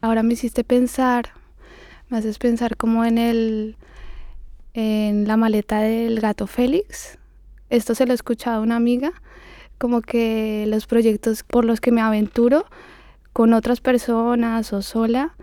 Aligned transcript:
Ahora 0.00 0.22
me 0.22 0.34
hiciste 0.34 0.62
pensar, 0.62 1.30
me 2.08 2.18
haces 2.18 2.38
pensar 2.38 2.76
como 2.76 3.04
en 3.04 3.18
el 3.18 3.76
en 4.74 5.26
la 5.26 5.36
maleta 5.36 5.80
del 5.80 6.20
gato 6.20 6.46
Félix. 6.46 7.18
Esto 7.68 7.96
se 7.96 8.06
lo 8.06 8.12
he 8.12 8.14
escuchado 8.14 8.58
a 8.58 8.62
una 8.62 8.76
amiga, 8.76 9.12
como 9.76 10.00
que 10.02 10.66
los 10.68 10.86
proyectos 10.86 11.42
por 11.42 11.64
los 11.64 11.80
que 11.80 11.90
me 11.90 12.00
aventuro 12.00 12.64
con 13.32 13.52
otras 13.54 13.80
personas 13.80 14.72
o 14.72 14.82
sola 14.82 15.34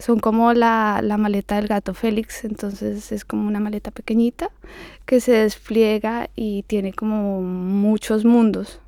son 0.00 0.18
como 0.18 0.52
la, 0.52 1.00
la 1.02 1.16
maleta 1.16 1.56
del 1.56 1.68
gato 1.68 1.94
Félix, 1.94 2.44
entonces 2.44 3.12
es 3.12 3.24
como 3.24 3.46
una 3.46 3.60
maleta 3.60 3.92
pequeñita 3.92 4.50
que 5.06 5.20
se 5.20 5.32
despliega 5.32 6.28
y 6.34 6.64
tiene 6.64 6.92
como 6.92 7.40
muchos 7.40 8.24
mundos, 8.24 8.80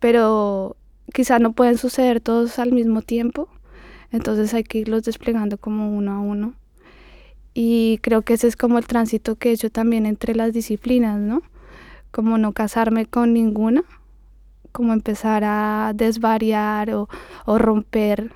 pero 0.00 0.76
quizá 1.12 1.38
no 1.38 1.52
pueden 1.52 1.76
suceder 1.76 2.20
todos 2.20 2.58
al 2.58 2.72
mismo 2.72 3.02
tiempo, 3.02 3.50
entonces 4.12 4.54
hay 4.54 4.64
que 4.64 4.78
irlos 4.78 5.02
desplegando 5.02 5.58
como 5.58 5.96
uno 5.96 6.12
a 6.12 6.20
uno. 6.20 6.54
Y 7.54 7.98
creo 8.02 8.22
que 8.22 8.34
ese 8.34 8.48
es 8.48 8.56
como 8.56 8.78
el 8.78 8.86
tránsito 8.86 9.36
que 9.36 9.50
he 9.50 9.52
hecho 9.52 9.70
también 9.70 10.06
entre 10.06 10.34
las 10.34 10.52
disciplinas, 10.52 11.18
¿no? 11.18 11.42
Como 12.10 12.38
no 12.38 12.52
casarme 12.52 13.06
con 13.06 13.32
ninguna, 13.32 13.82
como 14.72 14.92
empezar 14.92 15.42
a 15.44 15.92
desvariar 15.94 16.90
o, 16.92 17.08
o 17.46 17.58
romper 17.58 18.32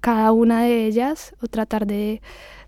cada 0.00 0.32
una 0.32 0.62
de 0.62 0.86
ellas 0.86 1.34
o 1.42 1.46
tratar 1.46 1.86
de, 1.86 2.22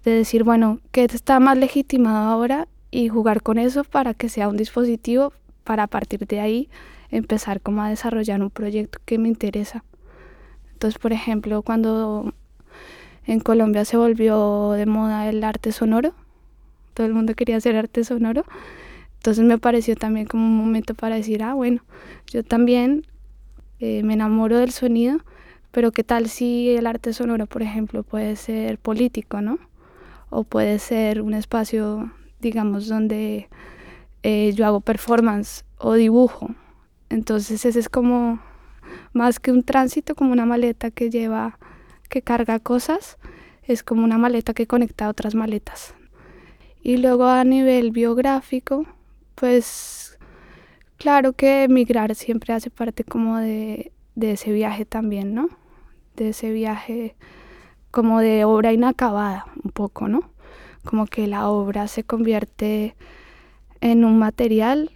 de 0.05 0.11
decir, 0.11 0.45
bueno, 0.45 0.81
¿qué 0.93 1.05
está 1.05 1.41
más 1.41 1.59
legitimado 1.59 2.31
ahora? 2.31 2.69
Y 2.91 3.09
jugar 3.09 3.43
con 3.43 3.59
eso 3.59 3.85
para 3.85 4.15
que 4.15 4.29
sea 4.29 4.49
un 4.49 4.57
dispositivo 4.57 5.33
para 5.65 5.83
a 5.83 5.87
partir 5.87 6.27
de 6.27 6.41
ahí 6.41 6.71
empezar 7.11 7.61
como 7.61 7.83
a 7.83 7.89
desarrollar 7.89 8.41
un 8.41 8.51
proyecto 8.51 8.99
que 9.05 9.19
me 9.19 9.29
interesa. 9.29 9.85
Entonces, 10.77 10.99
por 10.99 11.15
ejemplo, 11.15 11.63
cuando 11.63 12.35
en 13.25 13.41
Colombia 13.41 13.87
se 13.87 13.97
volvió 13.97 14.73
de 14.73 14.85
moda 14.85 15.27
el 15.27 15.43
arte 15.43 15.73
sonoro, 15.73 16.13
todo 16.93 17.07
el 17.07 17.15
mundo 17.15 17.33
quería 17.35 17.57
hacer 17.57 17.77
arte 17.77 18.05
sonoro, 18.05 18.45
entonces 19.15 19.43
me 19.43 19.57
pareció 19.57 19.97
también 19.97 20.27
como 20.27 20.45
un 20.45 20.55
momento 20.55 20.95
para 20.95 21.17
decir, 21.17 21.43
ah, 21.43 21.55
bueno, 21.55 21.81
yo 22.27 22.43
también 22.45 23.07
eh, 23.81 24.03
me 24.03 24.13
enamoro 24.13 24.59
del 24.59 24.71
sonido, 24.71 25.21
pero 25.71 25.93
qué 25.93 26.05
tal 26.05 26.29
si 26.29 26.69
el 26.69 26.87
arte 26.87 27.15
sonoro, 27.15 27.47
por 27.47 27.63
ejemplo, 27.63 28.03
puede 28.03 28.37
ser 28.37 28.77
político, 28.77 29.41
¿no? 29.41 29.59
O 30.29 30.45
puede 30.45 30.79
ser 30.79 31.23
un 31.23 31.33
espacio, 31.33 32.13
digamos, 32.41 32.87
donde 32.87 33.49
eh, 34.23 34.53
yo 34.55 34.67
hago 34.67 34.81
performance 34.81 35.65
o 35.79 35.95
dibujo. 35.95 36.55
Entonces 37.09 37.65
ese 37.65 37.79
es 37.79 37.89
como 37.89 38.41
más 39.17 39.41
que 39.41 39.51
un 39.51 39.63
tránsito, 39.63 40.15
como 40.15 40.33
una 40.33 40.47
maleta 40.47 40.91
que 40.91 41.11
lleva, 41.11 41.59
que 42.09 42.23
carga 42.23 42.61
cosas, 42.61 43.17
es 43.63 43.83
como 43.83 44.05
una 44.05 44.19
maleta 44.19 44.55
que 44.55 44.67
conecta 44.67 45.07
a 45.07 45.09
otras 45.09 45.35
maletas. 45.35 45.95
Y 46.83 46.99
luego 46.99 47.25
a 47.25 47.43
nivel 47.43 47.91
biográfico, 47.91 48.87
pues 49.35 50.19
claro 50.99 51.33
que 51.33 51.65
emigrar 51.65 52.15
siempre 52.15 52.53
hace 52.53 52.71
parte 52.71 53.03
como 53.03 53.39
de, 53.39 53.91
de 54.15 54.33
ese 54.33 54.53
viaje 54.53 54.85
también, 54.85 55.35
¿no? 55.35 55.49
De 56.15 56.29
ese 56.29 56.53
viaje 56.53 57.17
como 57.91 58.21
de 58.21 58.45
obra 58.45 58.73
inacabada, 58.73 59.47
un 59.65 59.71
poco, 59.71 60.09
¿no? 60.09 60.31
Como 60.85 61.07
que 61.07 61.27
la 61.27 61.49
obra 61.49 61.89
se 61.89 62.05
convierte 62.05 62.95
en 63.81 64.05
un 64.05 64.19
material 64.19 64.91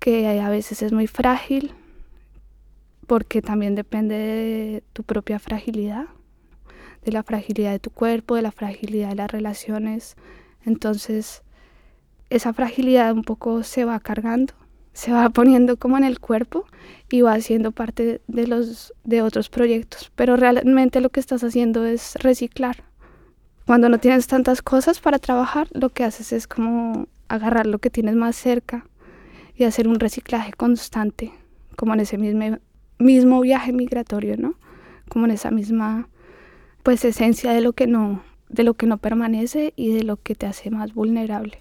que 0.00 0.40
a 0.40 0.48
veces 0.50 0.82
es 0.82 0.92
muy 0.92 1.06
frágil, 1.06 1.72
porque 3.06 3.42
también 3.42 3.74
depende 3.74 4.16
de 4.16 4.82
tu 4.92 5.02
propia 5.02 5.38
fragilidad, 5.38 6.06
de 7.04 7.12
la 7.12 7.22
fragilidad 7.22 7.72
de 7.72 7.78
tu 7.78 7.90
cuerpo, 7.90 8.34
de 8.34 8.42
la 8.42 8.52
fragilidad 8.52 9.10
de 9.10 9.14
las 9.14 9.30
relaciones. 9.30 10.16
Entonces, 10.64 11.42
esa 12.30 12.52
fragilidad 12.52 13.12
un 13.12 13.22
poco 13.22 13.62
se 13.62 13.84
va 13.84 14.00
cargando, 14.00 14.54
se 14.92 15.12
va 15.12 15.28
poniendo 15.30 15.76
como 15.76 15.96
en 15.96 16.04
el 16.04 16.18
cuerpo 16.18 16.66
y 17.10 17.20
va 17.20 17.34
haciendo 17.34 17.72
parte 17.72 18.20
de 18.26 18.46
los 18.46 18.92
de 19.04 19.22
otros 19.22 19.48
proyectos, 19.48 20.10
pero 20.14 20.36
realmente 20.36 21.00
lo 21.00 21.10
que 21.10 21.20
estás 21.20 21.44
haciendo 21.44 21.84
es 21.84 22.16
reciclar. 22.16 22.84
Cuando 23.66 23.88
no 23.88 23.98
tienes 23.98 24.26
tantas 24.28 24.62
cosas 24.62 25.00
para 25.00 25.18
trabajar, 25.18 25.68
lo 25.72 25.90
que 25.90 26.04
haces 26.04 26.32
es 26.32 26.46
como 26.46 27.08
agarrar 27.28 27.66
lo 27.66 27.78
que 27.78 27.90
tienes 27.90 28.14
más 28.14 28.36
cerca 28.36 28.86
y 29.56 29.64
hacer 29.64 29.88
un 29.88 29.98
reciclaje 29.98 30.52
constante, 30.52 31.32
como 31.76 31.94
en 31.94 32.00
ese 32.00 32.16
mismo, 32.16 32.58
mismo 32.98 33.40
viaje 33.40 33.72
migratorio, 33.72 34.36
¿no? 34.36 34.54
Como 35.08 35.26
en 35.26 35.32
esa 35.32 35.50
misma 35.50 36.08
pues 36.82 37.04
esencia 37.04 37.52
de 37.52 37.60
lo 37.60 37.72
que 37.72 37.86
no 37.86 38.22
de 38.48 38.62
lo 38.62 38.74
que 38.74 38.86
no 38.86 38.98
permanece 38.98 39.72
y 39.76 39.92
de 39.92 40.04
lo 40.04 40.16
que 40.16 40.34
te 40.34 40.46
hace 40.46 40.70
más 40.70 40.94
vulnerable. 40.94 41.58